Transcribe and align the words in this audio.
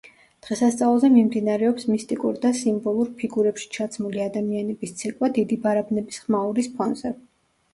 დღესასწაულზე 0.45 1.09
მიმდინარეობს 1.15 1.85
მისტიკურ 1.89 2.39
და 2.45 2.51
სიმბოლურ 2.61 3.11
ფიგურებში 3.19 3.69
ჩაცმული 3.77 4.25
ადამიანების 4.25 4.97
ცეკვა 5.03 5.31
დიდი 5.37 5.59
ბარაბნების 5.67 6.23
ხმაურის 6.25 6.73
ფონზე. 6.81 7.15